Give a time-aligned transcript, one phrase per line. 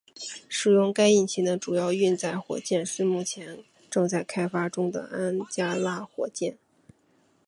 [0.49, 6.57] 使用该引擎的主要运载火箭是目前正在开发中的安加拉火箭。